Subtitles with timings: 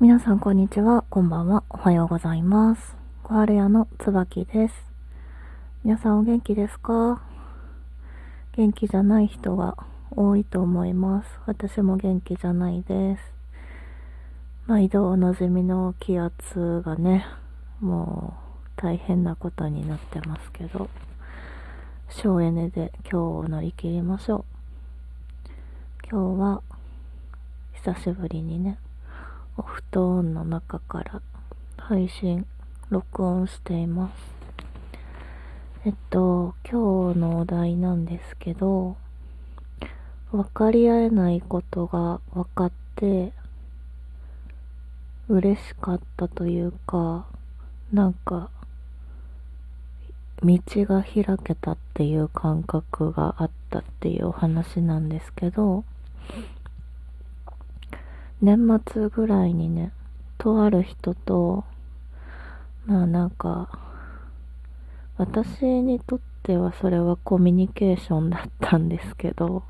[0.00, 2.96] 皆さんこんにちは、こんばんは、おはようございます。
[3.22, 4.74] 小春屋の椿です。
[5.84, 7.20] 皆さんお元気ですか？
[8.56, 9.76] 元気じゃない人が
[10.10, 11.28] 多いと思います。
[11.44, 13.22] 私も元気じゃないです。
[14.66, 17.26] 毎度おなじみの気圧がね、
[17.80, 18.38] も
[18.78, 20.88] う大変なことになってますけど、
[22.08, 24.46] 省エネで今日を乗り切りましょ
[25.44, 26.08] う。
[26.10, 26.62] 今日は
[27.74, 28.78] 久しぶりにね、
[29.56, 31.22] お布団の中から
[31.76, 32.46] 配信、
[32.88, 34.12] 録音しています。
[35.84, 38.96] えっと、今日のお題なんですけど、
[40.30, 43.32] 分かり合えないことが分かって、
[45.28, 47.26] 嬉しかったというか、
[47.92, 48.50] なんか、
[50.42, 55.84] 道が開けたっていう感覚があったっていうお話なんですけど、
[58.42, 59.92] 年末ぐらいにね、
[60.38, 61.64] とある人と、
[62.86, 63.68] まあなんか、
[65.18, 69.62] 私にとってはそれはコミュニケーションだったんですけど、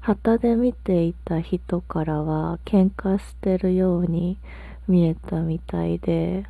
[0.00, 4.38] 旗で見ていた人からは喧嘩してるように
[4.86, 6.46] 見えたみたいで、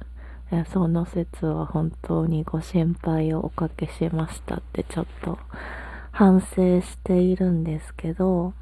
[0.73, 5.39] その説は本当にご心配をおかけしましたってちょっと
[6.11, 8.55] 反省しているんですけど、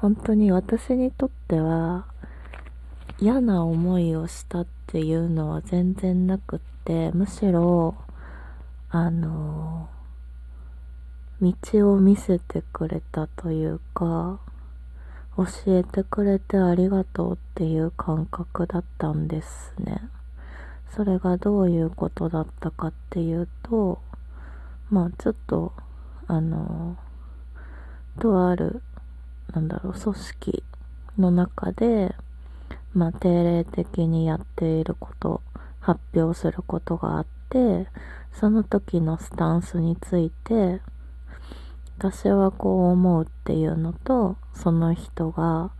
[0.00, 2.06] 本当に私にとっては
[3.18, 7.96] 嫌な思いをしたっていうのは全然なくってむしろ
[8.90, 9.88] あの
[11.42, 14.38] 道を見せてくれたというか
[15.36, 20.00] 教えてくれてありがとうっていう感覚だったんですね。
[20.94, 24.00] それがどういうことだったかっていうと
[24.90, 25.72] まあちょっと
[26.28, 26.96] あの
[28.20, 28.82] とある
[29.52, 30.64] なんだろう、組織
[31.18, 32.14] の中で、
[32.94, 35.42] まあ、定例的にやっていること、
[35.80, 37.86] 発表することがあって、
[38.32, 40.80] その時のスタンスについて、
[41.98, 45.70] 私はこう思うっていうのと、その人が、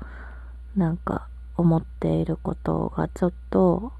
[0.76, 3.92] なんか、思っていることがちょっと、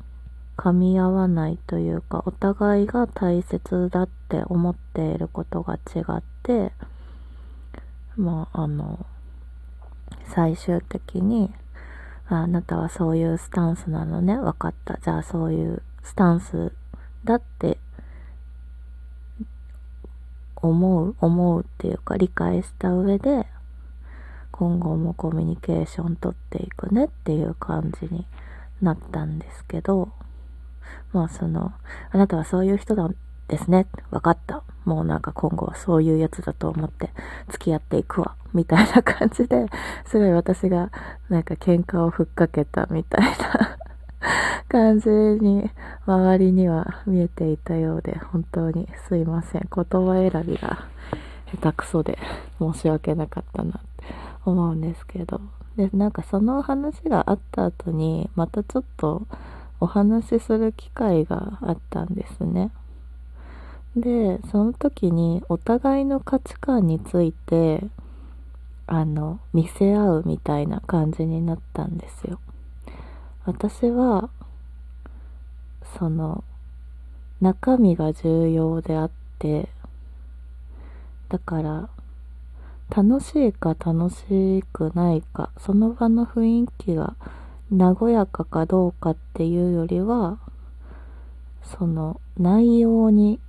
[0.57, 6.73] 噛み合わないというか、お互いが大切だって思っていることが違って、
[8.17, 9.07] まあ、あの、
[10.27, 11.53] 最終的に
[12.29, 14.99] あ、なたはそういうスタンスなのね、分かった。
[15.03, 16.73] じゃあそういうスタンス
[17.25, 17.79] だって
[20.57, 23.47] 思う、思うっていうか理解した上で、
[24.51, 28.27] 今後もコミュニケーション取っていくねっていう感じに
[28.83, 30.11] なったんですけど、
[31.13, 31.73] まあその、
[32.11, 33.17] あなたはそういう人なん
[33.49, 33.87] ですね。
[34.11, 34.63] 分かった。
[34.85, 37.11] もうなんか今後はそういうやつだと思って
[37.51, 38.37] 付き合っていくわ。
[38.55, 39.67] みたいな感じで、
[40.07, 40.91] すごい私が
[41.29, 43.77] なんか喧嘩をふっかけたみたいな
[44.69, 45.71] 感じに
[46.07, 49.69] 周りには見えていたようで、本当にすいません。
[49.75, 50.87] 言葉選びが
[51.53, 52.19] 下手くそで
[52.59, 53.79] 申し訳なかったなって
[54.45, 55.41] 思うんですけど。
[55.77, 59.27] で、なんかその話があった後に、またちょっと
[59.81, 62.71] お話しする機会があったんですね。
[64.01, 67.85] で、その時にお互いの価値観について、
[68.87, 72.39] あの、見せ合うみたいな感じになったんですよ。
[73.45, 74.31] 私は、
[75.99, 76.45] その、
[77.41, 79.69] 中身が重要であって、
[81.29, 81.89] だから、
[82.95, 87.15] 楽しいか楽しくないか、その場の雰囲気が
[87.71, 90.39] 和やかかどうかっていうよりは、
[91.63, 93.41] その内容に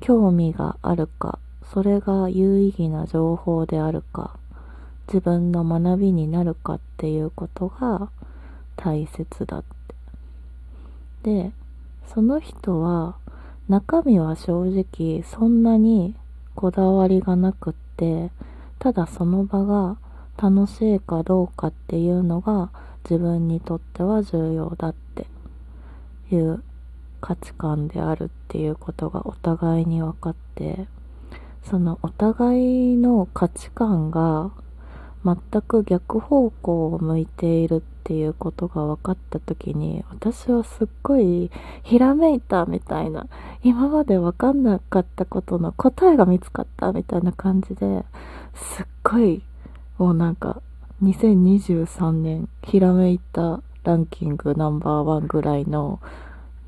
[0.00, 1.38] 興味があるか、
[1.72, 4.36] それが有意義な情報であるか、
[5.06, 8.10] 自分の学びになるかっていうことが
[8.76, 9.62] 大切だっ
[11.22, 11.44] て。
[11.44, 11.52] で、
[12.06, 13.14] その人は
[13.68, 16.16] 中身は正直そんなに
[16.54, 18.30] こだわりがなくって、
[18.78, 19.96] ただその場が
[20.36, 22.70] 楽しいかどうかっていうのが
[23.04, 25.26] 自分にとっては重要だって
[26.34, 26.62] いう
[27.20, 30.86] 価値観であるっていうことがお互いに分かって、
[31.62, 34.50] そのお互いの価値観が
[35.24, 41.50] 全く逆方向を向いているっていうことが分かった時に私はすっごい
[41.82, 43.26] ひらめいたみたいな
[43.62, 48.04] 今まで分かんなかったことの答えが見つかったみたいな感じで
[48.54, 49.42] すっごい
[49.98, 50.62] もうなんか
[51.02, 56.00] 2023年ひらめいたランキングナンバーワンぐらいの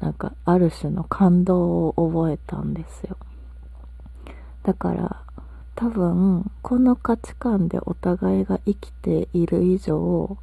[0.03, 3.17] なんかある種の感動を覚えたんですよ。
[4.65, 5.23] だから
[5.77, 10.37] 多分この価値観でお互いが生きている以上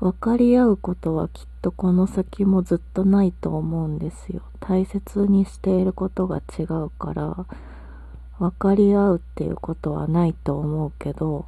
[0.00, 4.42] 分かり合うことはきっとこの先もずっとないと思うんですよ。
[4.60, 7.46] 大切にしていることが違うから
[8.38, 11.46] 分かり合うっていうことはないと思うけど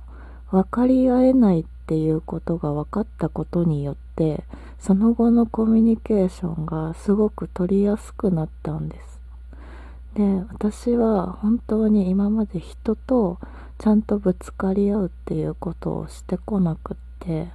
[0.50, 4.44] 分かり合えないっていうことが分かったことによって
[4.78, 9.20] その後のコミュニケーションがすごく取りやすくなったんです。
[10.14, 13.38] で私は本当に今まで人と
[13.78, 17.48] ちゃんとぶつかり合うっていうことをしてこなくって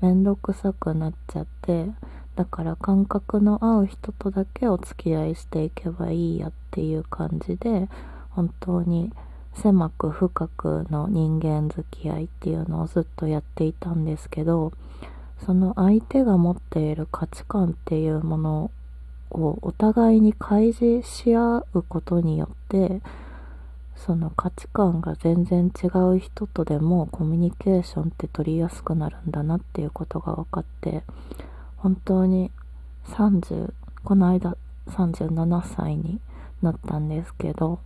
[0.00, 1.86] めんどくさくなっちゃって
[2.34, 7.88] だから感覚の合う人とだけお付き合いしていけばいいやっていう感じで
[8.30, 9.12] 本当に
[9.54, 14.72] 狭く深くの人間付き合いっていうのをずっとやっていたんですけど
[15.44, 18.70] その相手が持っている価値観っていうもの
[19.30, 23.00] をお互いに開示し合うことによって
[23.96, 31.02] その価値観が全然違う人とでもコミュニケーションって取りやすくなるんだなっていうことが分かって
[31.76, 32.50] 本当に
[33.06, 33.72] 30
[34.04, 34.56] この間
[34.88, 36.20] 37歳に
[36.62, 37.80] なったんですけど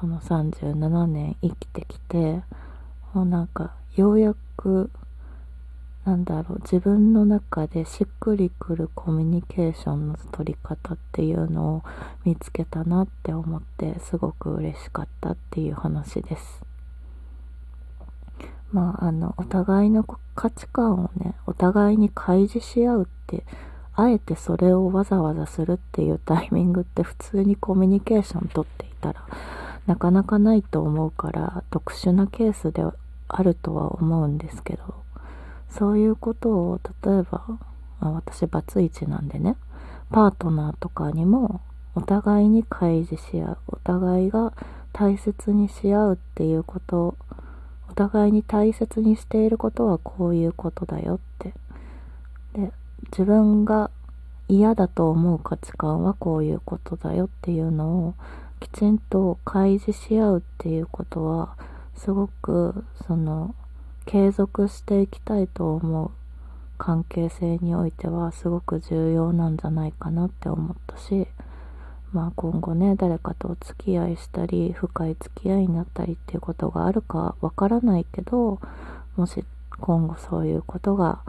[0.00, 2.42] その37年生きてきて
[3.14, 4.90] もうなんかようやく
[6.04, 11.82] なんだろう自分の中でしっくりくるコミュニケーションの取り方っていうのを
[12.24, 16.62] 見つけたなって思ってすごく嬉しかったっていう話です。
[18.72, 20.02] まああのお互いの
[20.34, 23.44] 価値観をねお互いに開示し合うって
[23.94, 29.26] あえてそれをわざわざするっていうタイミングって普通にコミュニケーション取っていたら
[29.86, 32.82] なかなかないと思うから特殊なケースで
[33.28, 35.01] あるとは思うんですけど
[35.76, 37.44] そういうことを例えば、
[38.00, 39.56] あ、私バツイチなんでね
[40.10, 41.60] パートナーとかにも
[41.94, 44.52] お互いに開示し合うお互いが
[44.92, 47.16] 大切にし合うっていうこと
[47.88, 51.54] お互いに大切にしていることはこういうことだよって。
[52.54, 52.72] で
[53.10, 53.90] 自分が
[54.48, 58.14] 嫌だと思う価値観はこういうことだよっていうのを
[58.60, 61.56] きちんと開示し合うっていうことは
[61.94, 63.54] すごくその
[64.04, 66.10] 継続していきたいと思う
[66.78, 71.28] 関係性においてはすごく重要なんじゃないかなって思ったし
[72.12, 78.60] まあ今後ね誰かとお付き合いしたり深い付き合いになったりっていうことがあるかわからないけど
[79.16, 79.44] もし
[79.80, 81.20] 今後そういうことが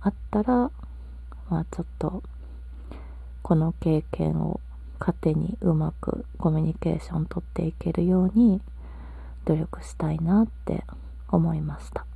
[0.00, 0.70] あったら
[1.50, 2.22] まあちょっと
[3.42, 4.60] この経験を
[4.98, 8.60] 糧にうまくコミュニケーション取っていけるように
[9.44, 10.84] 努力したいなって
[11.28, 12.13] 思いました。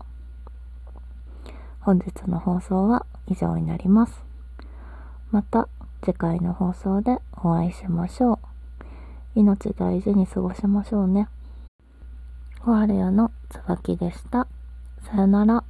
[1.89, 4.13] 本日の放送は以上になります
[5.31, 5.71] また
[6.05, 8.39] 次回の放送でお会いしましょう
[9.41, 11.29] 命大事に過ごしましょうね。
[12.61, 14.47] ホアレアの椿でした。
[15.01, 15.65] さよなら。